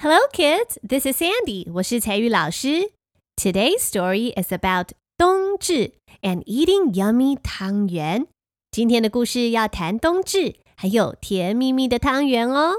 [0.00, 0.78] Hello, kids.
[0.86, 1.70] This is Sandy.
[1.74, 2.92] 我是采宇老师。
[3.36, 5.92] Today's story is about 冬至
[6.22, 8.26] and eating yummy 汤圆。
[8.70, 12.74] 今天的故事要谈冬至，还有甜蜜蜜的汤圆哦。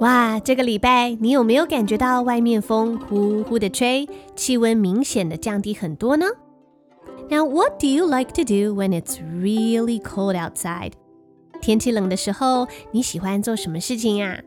[0.00, 6.26] 哇，这个礼拜你有没有感觉到外面风呼呼的吹，气温明显的降低很多呢？
[7.30, 10.92] Now, what do you like to do when it's really cold outside?
[11.62, 14.42] 天气冷的时候，你喜欢做什么事情呀？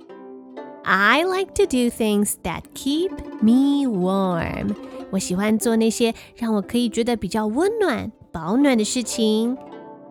[0.83, 3.09] I like to do things that keep
[3.41, 4.75] me warm.
[5.09, 9.57] 我喜欢做那些让我可以觉得比较温暖、保暖的事情，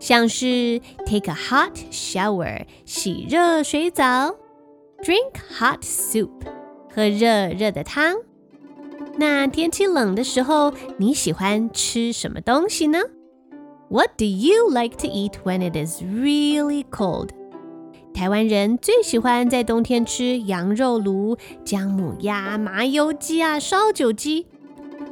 [0.01, 4.35] 像是 take a hot shower，洗热水澡。
[5.04, 6.30] Drink hot soup，
[6.96, 8.16] 喝热热的汤。
[9.18, 13.00] 那天气冷的时候，你喜欢吃什么东西呢
[13.90, 17.32] ？What do you like to eat when it is really cold？
[18.14, 24.48] 台湾人最喜欢在冬天吃羊肉炉、姜母鸭、麻油鸡啊、烧酒鸡。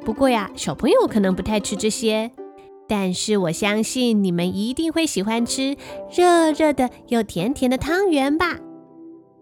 [0.06, 2.32] 不过呀，小朋友可能不太吃这些，
[2.88, 5.76] 但是我相信你们一定会喜欢吃
[6.16, 8.58] 热热的又甜甜的汤圆吧。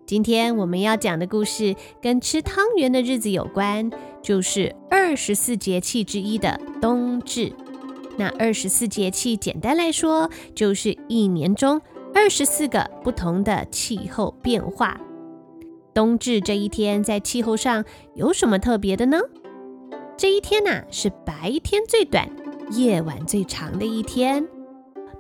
[0.10, 3.92] 今天我们要讲的故事跟吃汤圆的日子有关，
[4.24, 7.54] 就是二十四节气之一的冬至。
[8.18, 11.80] 那二十四节气简单来说，就是一年中
[12.12, 15.00] 二十四个不同的气候变化。
[15.94, 19.20] 冬至这一天在气候上有什么特别的呢？
[20.18, 22.28] 这一天呐、是白天最短、
[22.72, 24.48] 夜晚最长的一天。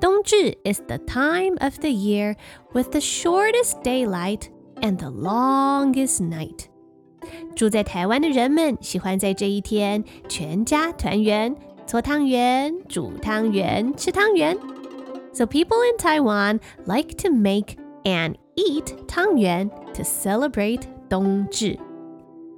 [0.01, 2.35] 冬至 is the time of the year
[2.73, 4.47] with the shortest daylight
[4.80, 6.66] And the longest night。
[7.56, 14.56] 住在台湾的人们喜欢在这一天全家团圆，搓汤圆、煮汤圆、吃汤圆。
[15.32, 21.78] So people in Taiwan like to make and eat 汤圆 to celebrate 冬至。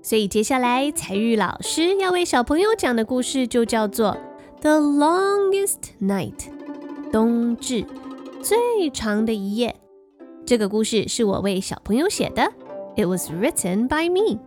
[0.02, 4.16] 所以接下来采玉老师要为小朋友讲的故事就叫做
[4.60, 6.48] The Longest Night，
[7.12, 7.84] 冬至
[8.42, 9.76] 最长的一夜。
[10.51, 12.43] 这个故事是我为小朋友写的
[12.97, 14.37] ，It was written by me。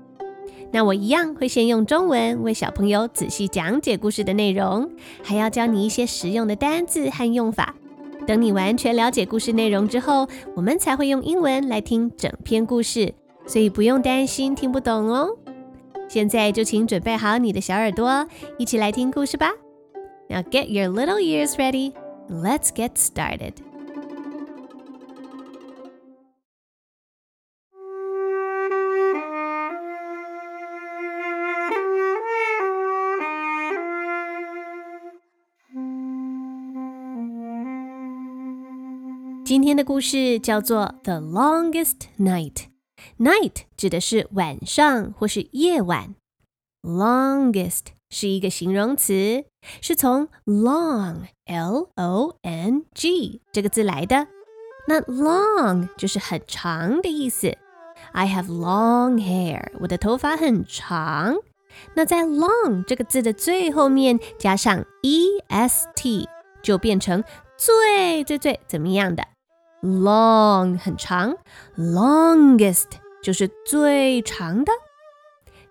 [0.70, 4.90] 那我一样会先用中文为小朋友仔细讲解故事的内容，
[5.22, 7.74] 还要教你一些实用的单字和用法。
[8.26, 13.14] 等你完全了解故事内容之后，我们才会用英文来听整篇故事，
[13.46, 15.30] 所以不用担心听不懂哦。
[16.06, 18.28] 现在就请准备好你的小耳朵，
[18.58, 19.52] 一起来听故事吧。
[20.28, 21.94] Now get your little ears ready.
[22.28, 23.54] Let's get started.
[39.54, 42.54] 今天的故事叫做《The Longest Night》。
[43.20, 46.16] Night 指的是晚上或是夜晚。
[46.82, 49.44] Longest 是一个形容词，
[49.80, 54.26] 是从 long L O N G 这个字来的。
[54.88, 57.56] 那 long 就是很长的意思。
[58.10, 61.36] I have long hair，我的头发很长。
[61.94, 66.28] 那在 long 这个字的最后面加上 e s t，
[66.60, 67.22] 就变成
[67.56, 69.28] 最最最怎么样的
[69.84, 71.36] ？Long 很长
[71.76, 72.86] ，longest
[73.22, 74.72] 就是最长的。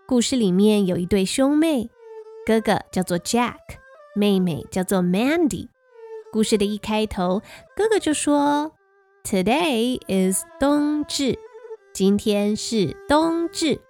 [0.05, 1.89] 故事里面有一对兄妹，
[2.45, 3.55] 哥哥叫做 Jack，
[4.15, 5.69] 妹妹叫做 Mandy。
[6.31, 7.41] 故事的一开头，
[7.75, 8.73] 哥哥就说
[9.23, 11.39] ：“Today is 冬至，
[11.91, 13.81] 今天是冬至。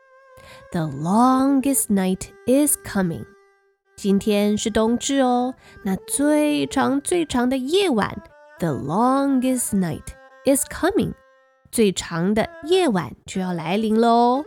[0.71, 3.25] The longest night is coming，
[3.97, 8.23] 今天是冬至哦，那最长最长的夜晚。”
[8.58, 10.06] The longest night
[10.44, 11.14] is coming，
[11.70, 14.44] 最长的夜晚就要来临喽！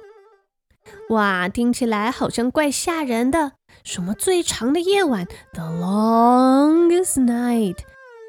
[1.10, 3.54] 哇，听起来好像怪吓人的。
[3.84, 5.28] 什么最长的夜晚？
[5.54, 7.78] The longest night。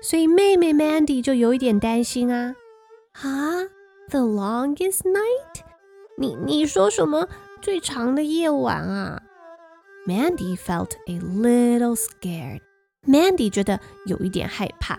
[0.02, 2.55] 所以妹妹 Mandy 就有一点担心啊。
[3.12, 3.64] 啊，
[4.11, 5.62] The longest night？
[6.19, 7.29] 你你说什么
[7.61, 9.23] 最长的夜晚啊？
[10.06, 14.99] Mandy felt a little scared。Mandy 觉得有一点害怕。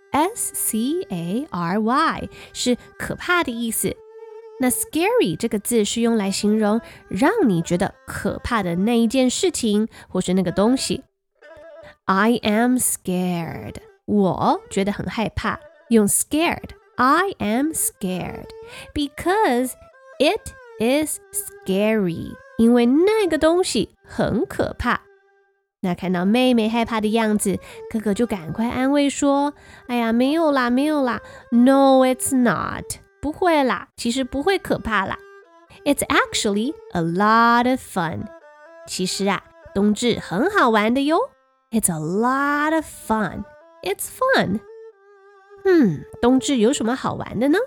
[0.11, 3.95] S C A R Y 是可怕的意思。
[4.59, 6.79] 那 scary 这个字是用来形容
[7.09, 11.03] 让你觉得可怕的那一件事情或是那个东西。
[12.05, 15.59] I am scared，我觉得很害怕。
[15.89, 18.47] 用 scared，I am scared
[18.93, 19.71] because
[20.19, 25.01] it is scary，因为那个东西很可怕。
[25.80, 27.58] 那看到妹妹害怕的样子，
[27.90, 31.20] 哥哥就赶快安慰说：“哎呀，没有啦，没有啦，
[31.50, 32.84] No, it's not，
[33.20, 35.18] 不会啦，其实不会可怕啦。
[35.84, 38.26] It's actually a lot of fun，
[38.88, 41.18] 其实啊，冬至很好玩的哟。
[41.70, 43.44] It's a lot of fun,
[43.82, 44.60] it's fun。
[45.64, 47.58] 嗯，冬至有什么好玩的呢？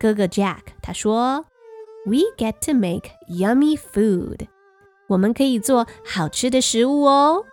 [0.00, 1.44] 哥哥 Jack 他说：“
[2.06, 4.48] We get to make yummy food。”
[5.07, 7.45] 我们可以做好吃的食物哦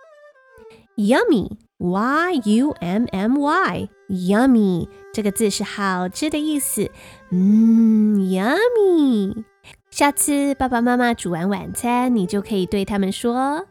[0.95, 6.89] ，yummy，y u m m y，yummy 这个字是好吃的意思，
[7.31, 9.43] 嗯，yummy。
[9.91, 13.67] 下次爸爸妈妈煮完晚餐，你就可以对他们说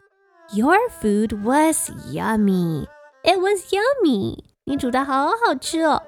[0.53, 2.87] ，Your food was yummy.
[3.23, 4.39] It was yummy.
[4.63, 6.03] 你煮的好好吃哦，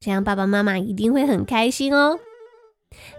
[0.00, 2.18] 这样爸爸妈妈一定会很开心哦。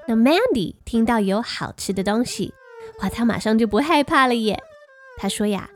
[0.05, 2.53] 那 Mandy 听到有好吃的东西。
[3.01, 4.62] 哇，他马上就不害怕了耶！
[5.18, 5.69] 他说呀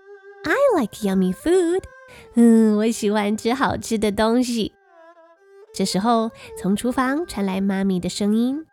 [0.44, 1.84] ：“I like yummy food。”
[2.36, 4.74] 嗯，我喜欢吃好吃的东西。
[5.74, 8.66] 这时候，从厨房传来妈咪的声音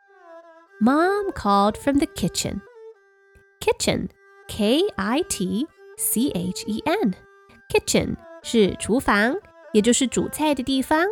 [0.81, 2.61] ：“Mom called from the kitchen.
[3.59, 4.09] Kitchen,
[4.49, 5.67] K-I-T-C-H-E-N.
[7.71, 9.37] Kitchen 是厨房，
[9.73, 11.07] 也就是煮菜的地方。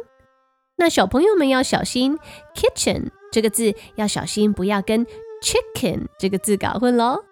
[0.76, 2.18] 那小朋友们要小心
[2.54, 5.06] ，kitchen 这个字要小心，不要跟
[5.42, 7.24] chicken 这个字搞混喽。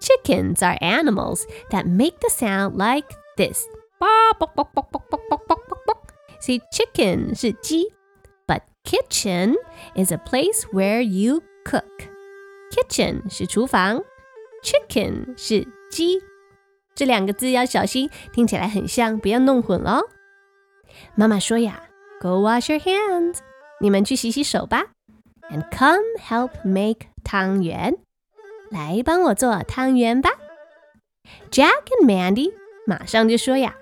[0.00, 3.64] Chickens are animals that make the sound like this.
[6.40, 7.92] 所以 chicken 是鸡，
[8.48, 9.54] but kitchen
[9.94, 11.84] is a place where you cook.
[12.72, 14.02] Kitchen 是厨房，
[14.64, 16.20] chicken 是鸡，
[16.96, 20.00] 这两个字要小心，听起来很像，不要弄混了。
[21.14, 21.84] 妈妈说呀，
[22.20, 23.38] Go wash your hands，
[23.80, 24.86] 你们去洗洗手吧，
[25.50, 27.96] and come help make 汤圆。
[28.69, 30.31] 来帮我做汤圆吧
[31.51, 32.53] ，Jack and Mandy
[32.85, 33.75] 马上就说呀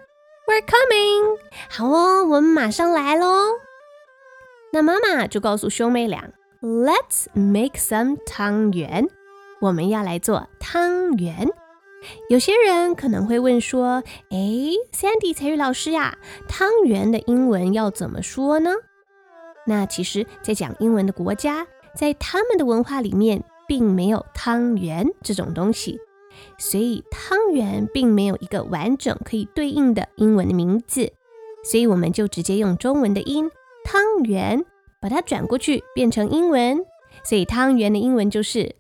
[0.48, 1.38] ，We're coming，
[1.70, 3.54] 好哦，我们马上来喽。
[4.72, 6.30] 那妈妈就告诉兄妹俩
[6.62, 9.08] ，Let's make some 汤圆，
[9.62, 11.50] 我们要来做汤圆。
[12.30, 14.38] 有些人可能会问说，哎
[14.94, 16.18] ，Sandy 才语老师呀，
[16.48, 18.72] 汤圆的英文要怎么说呢？
[19.66, 21.66] 那其实，在讲英文的国家，
[21.96, 23.44] 在他们的文化里面。
[23.68, 26.00] 并没有汤圆这种东西，
[26.58, 31.14] 所以汤圆并没有一个完整可以对应的英文的名字，
[31.64, 33.50] 所以我们就直接用中文的音
[33.84, 34.66] “汤圆”
[35.02, 36.86] 把它转过去变成英文，
[37.24, 38.76] 所以汤圆的英文就是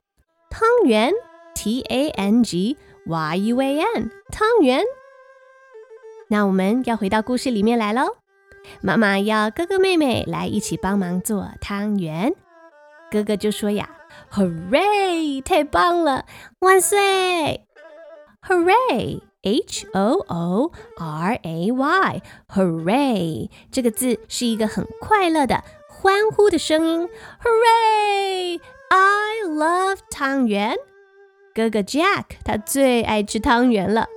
[0.49, 1.11] 汤圆
[1.53, 4.11] （T A N G Y U A N）。
[4.31, 4.83] 汤圆。
[6.27, 8.17] 那我们要回到故事里面来喽，
[8.81, 12.33] 妈妈要哥哥妹妹来一起帮忙做汤圆，
[13.11, 13.89] 哥哥就说呀。
[14.31, 15.41] Hooray！
[15.41, 16.25] 太棒了，
[16.59, 17.65] 万岁
[18.47, 23.49] ！Hooray！H O O R A Y！Hooray！
[23.71, 27.09] 这个字是一个很快乐的欢呼的声音。
[27.41, 30.75] Hooray！I love 汤圆。
[31.53, 34.07] 哥哥 Jack 他最爱吃汤圆了。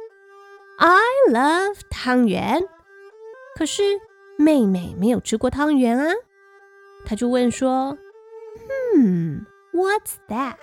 [0.78, 2.64] I love 汤圆。
[3.56, 3.82] 可是
[4.36, 6.12] 妹妹没有吃过汤圆啊，
[7.04, 7.96] 他就问说
[8.96, 9.46] ：“嗯。”
[9.77, 10.57] What's that？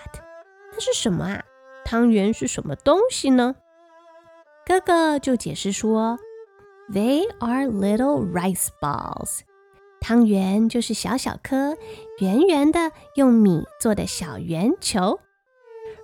[0.73, 1.45] 那是什么啊？
[1.85, 3.57] 汤圆是什么东西呢？
[4.65, 6.19] 哥哥就解释说，
[6.93, 9.41] They are little rice balls。
[10.01, 11.77] 汤圆就是小小颗、
[12.21, 15.19] 圆圆的用米做的小圆球。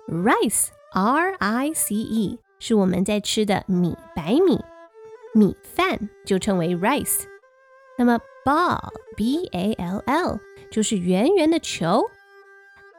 [0.07, 4.63] Rice，R-I-C-E，是我们在吃的米，白米，
[5.33, 7.23] 米饭就称为 rice。
[7.97, 12.03] 那么 ball，B-A-L-L，就是圆圆的球。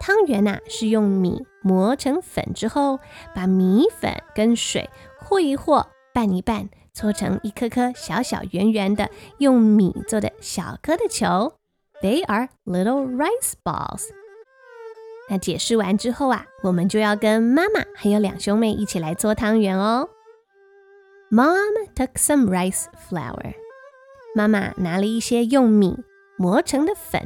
[0.05, 2.99] 汤圆呐，是用米磨成粉之后，
[3.33, 11.53] 把米粉跟水和一和，拌一拌，搓成一颗颗小小圆圆的，用米做的小颗的球。
[12.01, 14.09] They are little rice balls。
[15.29, 20.09] 那解释完之后啊，我们就要跟妈妈还有两兄妹一起来做汤圆哦。
[21.31, 23.53] Mom took some rice flour。
[24.35, 26.03] 妈妈拿了一些用米
[26.37, 27.25] 磨成的粉。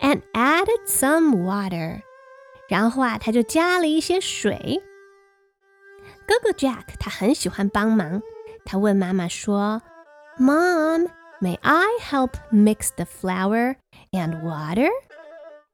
[0.00, 2.02] ，and added some water，
[2.68, 4.82] 然后啊，她就加了一些水。
[6.26, 8.22] 哥哥 Jack 他很喜欢帮忙，
[8.64, 9.82] 他问妈妈说：“
[10.38, 11.08] Mom。”
[11.40, 13.76] May I help mix the flour
[14.12, 14.88] and water？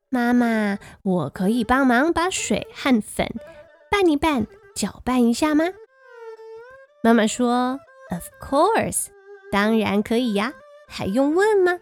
[0.08, 3.28] 妈妈，我可以帮忙把水和粉
[3.88, 5.66] 拌一拌，搅拌一下吗？
[7.04, 7.78] 妈妈说：“
[8.10, 9.08] Of course，
[9.52, 10.54] 当然可以呀，
[10.88, 11.78] 还用问吗？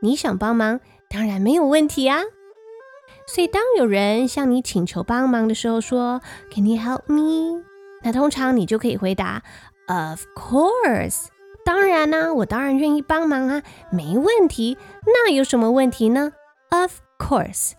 [0.00, 0.80] 你想帮忙，
[1.13, 2.23] 当然没有问题啊。”
[3.25, 6.19] 所以，当有人向你请求帮忙的时候，说
[6.51, 7.63] ：“Can you help me？”
[8.03, 9.43] 那通常你就可以回答
[9.87, 11.27] ：“Of course。”
[11.63, 14.77] 当然呢、我当然愿意帮忙啊，没问题。
[15.05, 16.33] 那有什么问题呢
[16.69, 17.71] ？Of course。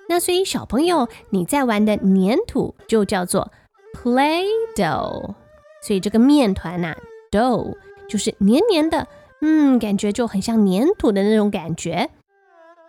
[0.10, 3.52] 那所以小朋友你在玩的粘土就叫做
[3.94, 5.36] Play-Doh。
[5.82, 6.98] 所以这个面团呐、啊，
[7.32, 7.76] dough
[8.08, 9.08] 就是黏黏的，
[9.42, 12.10] 嗯，感觉就很像粘土的那种感觉。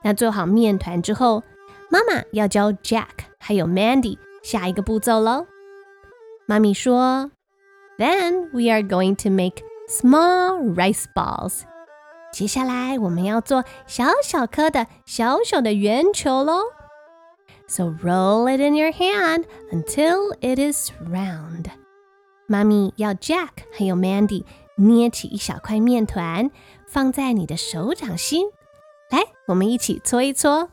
[0.03, 1.43] 那做好面团之后，
[1.89, 3.07] 妈妈要教 Jack
[3.39, 5.47] 还有 Mandy 下一个步骤喽。
[6.47, 7.31] 妈咪说：“
[7.99, 11.61] Then we are going to make small rice balls。”
[12.32, 16.62] 接下来我们要做小小颗的小小的圆球喽。
[17.68, 21.66] So roll it in your hand until it is round。
[22.48, 26.52] 妈咪要 Jack 还有 Mandy 捏起一小块面团，
[26.88, 28.48] 放在你的手掌心。
[29.10, 30.70] 来，我们一起搓一搓。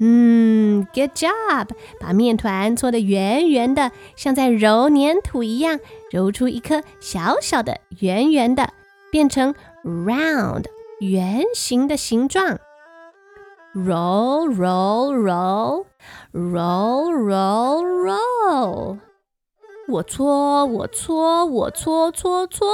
[0.00, 1.68] 嗯，good job！
[2.00, 5.78] 把面团搓得圆圆的，像在揉粘土一样，
[6.10, 8.72] 揉出一颗小小的圆圆的，
[9.12, 9.54] 变成
[9.84, 10.64] round
[11.02, 12.60] 圆形的形状。
[13.74, 15.84] Roll, roll, roll,
[16.32, 18.98] roll, roll, roll。
[19.88, 22.68] 我搓，我搓，我搓搓搓。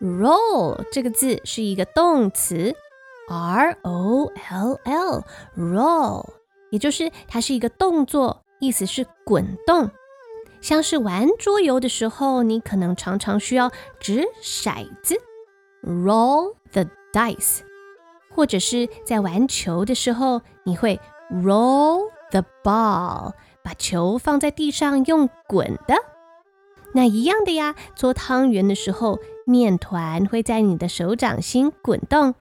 [0.00, 2.72] Roll 这个字是一个动词。
[3.28, 5.24] R O L L
[5.56, 6.28] roll，
[6.70, 9.90] 也就是它是一个动作，意思是滚动。
[10.60, 15.16] 像是玩桌游的时候，你可能常常需要掷骰子
[15.82, 16.84] ，roll the
[17.14, 17.60] dice，
[18.34, 25.94] 或者是在玩球的时候，你会 roll the ball，把球放在地上用滚的。
[26.92, 32.34] 那一样的呀，做汤圆的时候，面团会在你的手掌心滚动。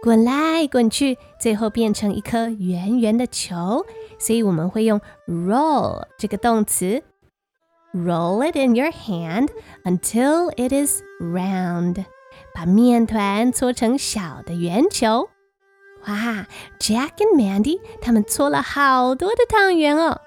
[0.00, 3.84] 滚来滚去，最后变成一颗圆圆的球，
[4.18, 7.02] 所以我们会用 roll 这个动词。
[7.92, 9.48] Roll it in your hand
[9.82, 12.04] until it is round。
[12.57, 15.29] 把面团搓成小的圆球。
[16.07, 16.47] 哇，
[16.79, 20.19] Jack and Mandy 他们搓了好多的汤圆哦。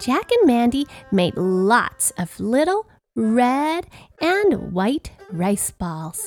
[0.00, 3.84] Jack and Mandy made lots of little red
[4.18, 6.26] and white rice balls.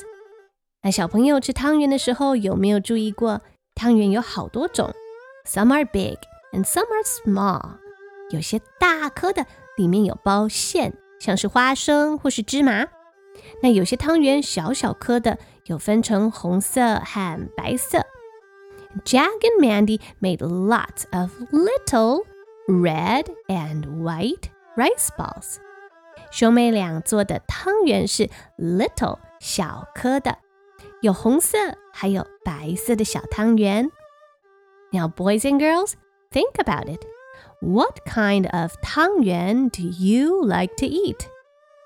[0.82, 3.40] 那小朋友吃汤圆的时候，有没有注意过？
[3.74, 4.94] 汤圆有好多种，
[5.44, 6.18] Some are big,
[6.52, 7.78] and some are small。
[8.30, 9.44] 有些大颗的，
[9.76, 12.86] 里面有包馅，像是花生或是芝麻。
[13.62, 18.04] 那有些汤圆小小颗的，有分成红色和白色。
[19.04, 22.24] Jack and Mandy made lots of little
[22.66, 25.56] red and white rice balls。
[26.30, 30.38] 兄妹俩做的汤圆是 little 小颗的，
[31.02, 31.58] 有红色
[31.92, 33.90] 还有白色的小汤圆。
[34.92, 35.92] Now, boys and girls,
[36.30, 37.04] think about it.
[37.60, 41.26] What kind of 汤圆 do you like to eat?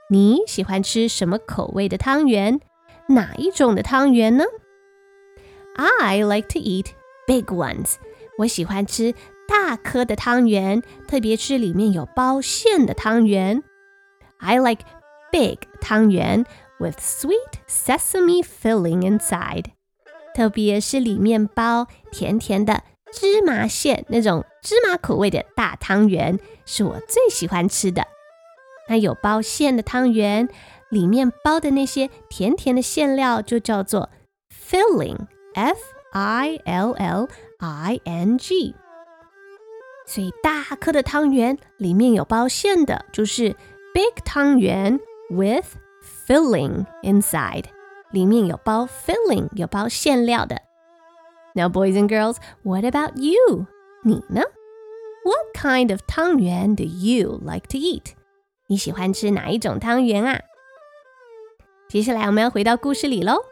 [0.08, 2.60] 你喜欢吃什么口味的汤圆？
[3.08, 4.44] 哪一种的汤圆呢
[5.76, 6.90] ？I like to eat
[7.26, 7.96] big ones.
[8.38, 9.16] 我喜欢吃
[9.48, 13.64] 大颗的汤圆，特别是里面有包馅的汤圆。
[14.38, 14.84] I like
[15.32, 16.46] big 汤圆
[16.78, 19.66] with sweet sesame filling inside，
[20.36, 28.06] 特别是里面包甜甜的芝麻馅，那种芝麻口味的大汤圆是我最喜欢吃的。
[28.89, 30.49] 那有包馅的汤圆，
[30.89, 34.11] 里面包的那些甜甜的馅料就叫做
[34.53, 35.79] filling，f
[36.13, 38.75] i l l i n g。
[40.07, 43.51] 所以大颗的汤圆里面有包馅的，就是
[43.95, 44.99] big 汤圆
[45.31, 45.77] with
[46.27, 47.67] filling inside，
[48.11, 50.61] 里面有包 filling，有包馅料的。
[51.55, 53.67] Now boys and girls, what about you？
[54.03, 54.43] 你呢？
[55.23, 58.15] What kind of 汤圆do you like to eat？
[58.68, 60.42] 你喜欢吃哪一种汤圆啊？
[61.88, 63.46] 接下来我们要回到故事里喽。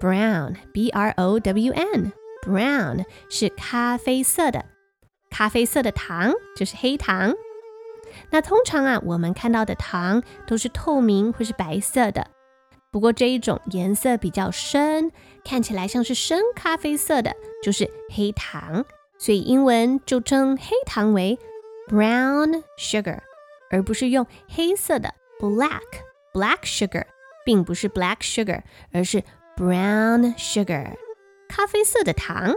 [0.00, 2.12] brown，B-R-O-W-N。
[2.41, 4.65] Brown 是咖啡色的，
[5.29, 7.33] 咖啡色的糖就是黑糖。
[8.29, 12.27] 那通常啊，我们看到的糖都是透明或是白色的。
[12.91, 15.11] 不过这一种颜色比较深，
[15.45, 18.83] 看起来像是深咖啡色的，就是黑糖。
[19.17, 21.37] 所以英文就称黑糖为
[21.87, 23.19] brown sugar，
[23.69, 25.79] 而不是用黑色的 black
[26.33, 27.05] black sugar，
[27.45, 29.23] 并不是 black sugar，而是
[29.55, 30.95] brown sugar。
[31.51, 32.55] 咖啡色的糖。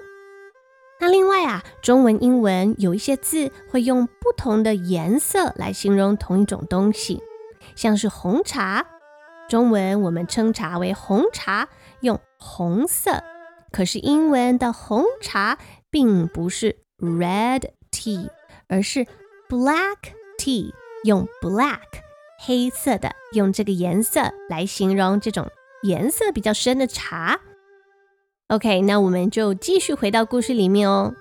[1.00, 7.20] 那另外啊，中文、英文有一些字会用不同的颜色来形容同一种东西，
[7.74, 8.86] 像是红茶。
[9.48, 11.68] 中文我们称茶为红茶，
[12.02, 13.24] 用红色。
[13.72, 15.58] 可是英文的红茶
[15.90, 18.30] 并不是 red tea，
[18.68, 19.04] 而是
[19.48, 19.96] black
[20.38, 21.80] tea，用 black
[22.38, 25.50] 黑色的，用这个颜色来形容这种
[25.82, 27.40] 颜色比较深的茶。
[28.47, 31.13] OK，那我们就继续回到故事里面哦。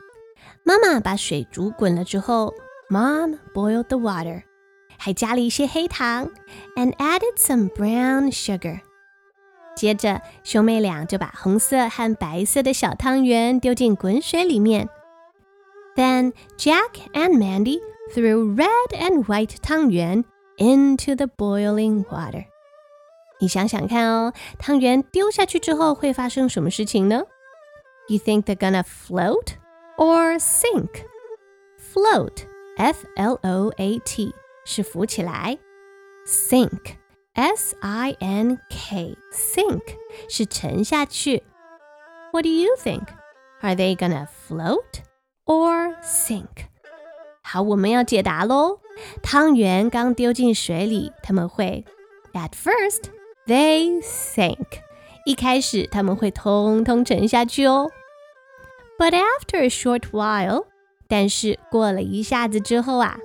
[0.64, 2.54] 妈妈把水煮滚了之后，
[2.90, 4.42] Mom boiled the water，
[4.96, 6.30] 还加了一些黑糖，
[6.76, 8.80] and added some brown sugar。
[9.76, 14.88] 接着，兄妹俩就把红色和白色的小汤圆丢进滚水里面。
[15.94, 17.78] Then Jack and Mandy
[18.14, 20.24] threw red and white 汤圆
[20.56, 22.46] into the boiling water。
[23.42, 27.22] 你想想看哦，汤圆丢下去之后会发生什么事情呢？
[28.08, 29.54] You think they're gonna float
[29.96, 31.04] or sink?
[31.92, 32.44] Float,
[32.76, 35.58] F-L-O-A-T， 是浮起来，
[36.26, 39.82] sink，s i n k，sink
[40.28, 41.44] 是沉下去。
[42.32, 43.06] What do you think?
[43.60, 45.02] Are they gonna float
[45.44, 46.66] or sink?
[47.42, 48.80] 好，我们要解答喽。
[49.22, 51.84] 汤圆刚丢进水里，他们会
[52.34, 53.10] At first
[53.47, 54.65] they sank。
[55.25, 57.89] 一开始他们会通通沉下去哦。
[58.99, 60.65] But after a short while，
[61.07, 63.17] 但是过了一下子之后啊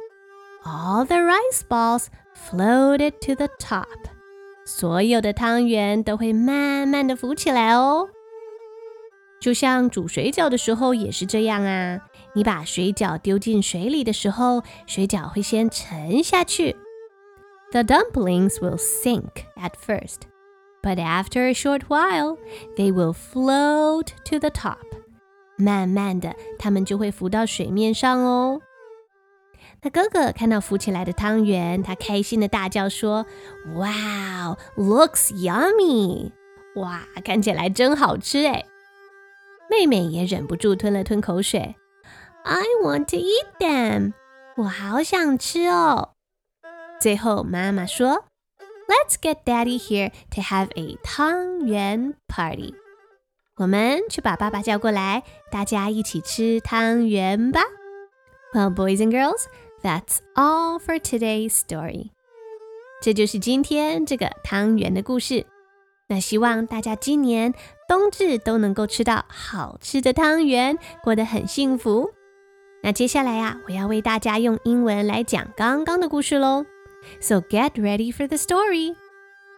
[0.64, 3.87] ，all the rice balls floated to the top。
[4.64, 8.09] 所有的汤圆都会慢慢的浮起来哦。
[9.40, 12.00] 就像煮水饺的时候也是这样啊。
[12.35, 16.76] 你把水饺丢进水里的时候，水饺会先沉下去。
[17.72, 20.28] The dumplings will sink at first,
[20.82, 22.38] but after a short while,
[22.78, 24.78] they will float to the top.
[25.58, 28.62] 慢慢的，它们就会浮到水面上哦。
[29.82, 33.26] 那哥哥看到浮起来的汤圆，他开心的大叫说：“
[33.74, 36.32] Wow, looks yummy！”
[36.76, 38.65] 哇，看起来真好吃诶。
[39.69, 41.76] 妹妹也忍不住吞了吞口水。
[42.43, 44.13] I want to eat them！
[44.58, 46.13] 我好想吃哦。
[47.01, 48.25] ”最后妈妈说
[48.89, 52.75] ：“Let's get Daddy here to have a 汤圆 party。”
[53.59, 57.61] 我们去把爸爸叫过来，大家一起吃汤圆吧。
[58.55, 59.45] Well, boys and girls,
[59.83, 62.11] that's all for today's story。
[63.01, 65.47] 这就是今天这个汤圆的故事。
[66.09, 67.53] 那希望大家今年
[67.89, 72.13] 冬至都能够吃到好吃的汤圆，过得很幸福。
[72.83, 76.65] 那接下来呀，我要为大家用英文来讲刚刚的故事喽。
[77.21, 78.94] So get ready for the story.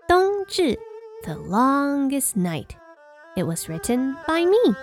[0.08, 0.76] 冬至,
[1.24, 2.76] The longest Night.
[3.36, 4.74] It was written by me.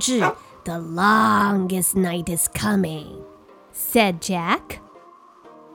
[0.00, 0.36] Is 冬至。
[0.64, 3.24] The longest night is coming,
[3.72, 4.80] said Jack.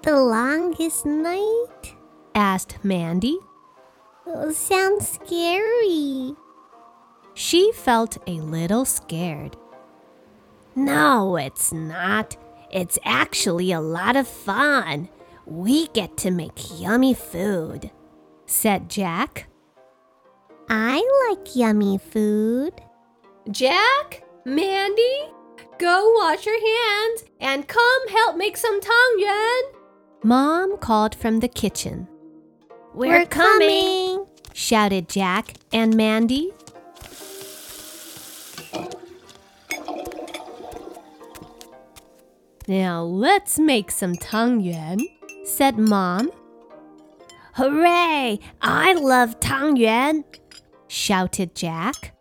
[0.03, 1.95] The longest night?
[2.35, 3.39] asked Mandy.
[4.27, 6.35] Oh, sounds scary.
[7.33, 9.57] She felt a little scared.
[10.75, 12.38] No, it's not.
[12.71, 15.09] It's actually a lot of fun.
[15.45, 17.89] We get to make yummy food,
[18.45, 19.47] said Jack.
[20.69, 22.73] I like yummy food.
[23.51, 24.23] Jack?
[24.43, 25.19] Mandy,
[25.77, 29.62] go wash your hands and come help make some tang tangyuan.
[30.23, 32.08] Mom called from the kitchen.
[32.95, 36.53] We're, We're coming, coming, shouted Jack and Mandy.
[42.67, 45.01] Now let's make some tang tangyuan,
[45.43, 46.31] said Mom.
[47.53, 48.39] Hooray!
[48.60, 50.23] I love tang tangyuan,
[50.88, 52.14] shouted Jack.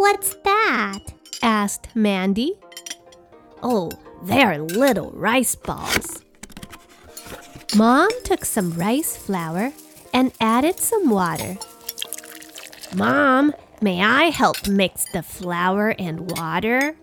[0.00, 1.12] What's that?
[1.42, 2.54] asked Mandy.
[3.62, 3.90] Oh,
[4.22, 6.22] they're little rice balls.
[7.76, 9.74] Mom took some rice flour
[10.14, 11.58] and added some water.
[12.94, 16.96] Mom, may I help mix the flour and water?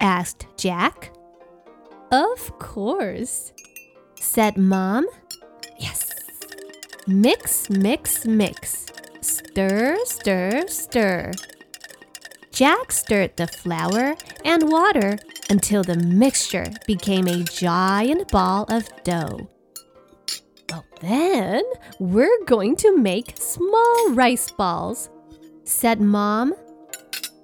[0.00, 1.12] asked Jack.
[2.10, 3.52] Of course,
[4.16, 5.06] said Mom.
[5.78, 6.10] Yes.
[7.06, 8.86] Mix, mix, mix.
[9.20, 11.30] Stir, stir, stir.
[12.54, 14.14] Jack stirred the flour
[14.44, 15.18] and water
[15.50, 19.50] until the mixture became a giant ball of dough.
[20.70, 21.64] Well, then
[21.98, 25.10] we're going to make small rice balls,
[25.64, 26.54] said Mom.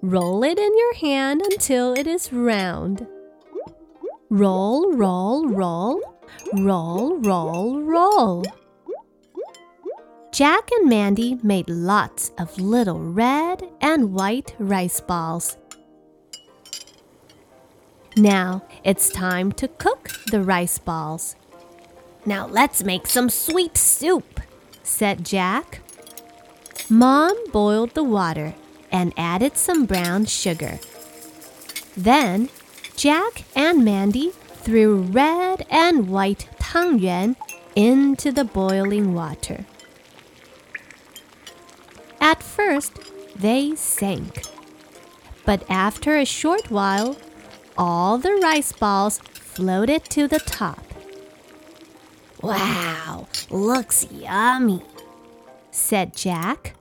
[0.00, 3.04] Roll it in your hand until it is round.
[4.30, 6.00] Roll, roll, roll,
[6.52, 8.44] roll, roll, roll.
[10.40, 15.58] Jack and Mandy made lots of little red and white rice balls.
[18.16, 21.36] Now it's time to cook the rice balls.
[22.24, 24.40] Now let's make some sweet soup,
[24.82, 25.80] said Jack.
[26.88, 28.54] Mom boiled the water
[28.90, 30.78] and added some brown sugar.
[31.94, 32.48] Then
[32.96, 37.36] Jack and Mandy threw red and white tangyuan
[37.76, 39.66] into the boiling water.
[42.20, 42.98] At first,
[43.34, 44.44] they sank.
[45.44, 47.16] But after a short while,
[47.76, 50.84] all the rice balls floated to the top.
[52.42, 54.82] Wow, looks yummy,
[55.70, 56.74] said Jack.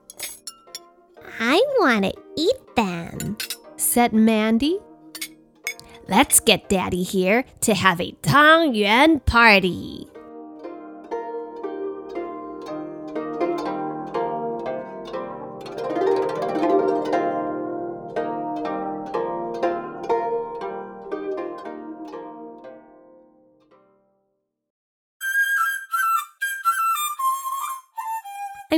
[1.40, 3.38] I want to eat them,
[3.78, 4.80] said Mandy.
[6.08, 10.08] Let's get Daddy here to have a 汤圆 party.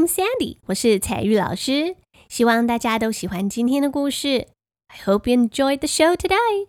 [0.01, 1.97] I'm Sandy，我是彩玉老师，
[2.29, 4.49] 希望大家都喜欢今天的故事。
[4.89, 6.69] I hope you enjoyed the show today.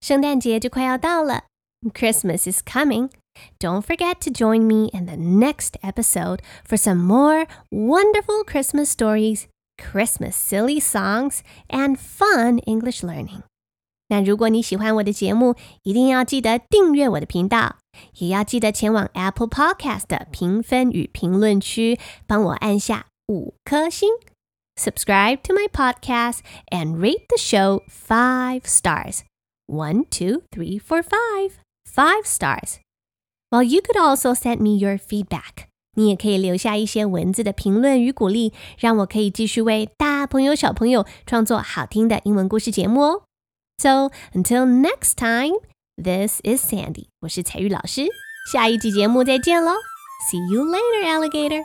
[0.00, 1.44] 圣诞节就快要到了，
[1.92, 3.10] Christmas is coming.
[3.58, 9.44] Don't forget to join me in the next episode for some more wonderful Christmas stories,
[9.76, 13.42] Christmas silly songs, and fun English learning.
[14.08, 17.76] 那如果你喜欢我的节目，一定要记得订阅我的频道，
[18.18, 24.10] 也要记得前往 Apple Podcast 的评分与评论区，帮我按下五颗星。
[24.76, 26.38] Subscribe to my podcast
[26.70, 29.20] and rate the show five stars.
[29.66, 31.52] One, two, three, four, five.
[31.86, 32.78] Five stars.
[33.50, 35.66] Well, you could also send me your feedback.
[35.96, 43.22] 你也可以留下一些文字的评论与鼓励，让我可以继续为大朋友小朋友创作好听的英文故事节目哦。
[43.78, 45.58] So until next time,
[45.96, 47.08] this is Sandy.
[47.20, 48.06] 我是彩玉老师，
[48.52, 49.72] 下一集节目再见喽。
[50.30, 51.62] See you later, alligator.